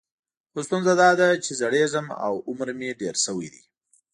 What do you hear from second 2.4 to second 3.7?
عمر مې ډېر شوی دی.